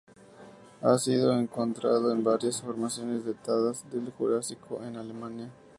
Ha 0.81 0.97
sido 0.97 1.37
encontrado 1.39 2.11
en 2.11 2.23
varias 2.23 2.59
formaciones 2.63 3.23
datadas 3.23 3.87
del 3.91 4.09
Jurásico 4.11 4.81
en 4.83 4.95
Alemania. 4.97 5.51